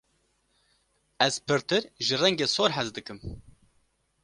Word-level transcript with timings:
Ez 1.25 1.29
pirtir 1.47 1.83
ji 2.05 2.15
rengê 2.21 2.47
sor 2.55 2.71
hez 2.77 2.89
dikim. 2.95 3.19